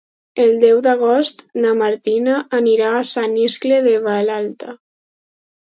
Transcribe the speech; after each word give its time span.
El 0.43 0.53
deu 0.61 0.79
d'agost 0.85 1.43
na 1.65 1.75
Martina 1.83 2.39
anirà 2.63 2.89
a 3.01 3.05
Sant 3.13 3.39
Iscle 3.45 3.81
de 3.89 3.95
Vallalta. 4.09 4.79